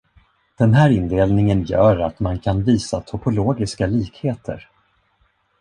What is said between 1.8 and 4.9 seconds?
att man kan visa topologiska likheter.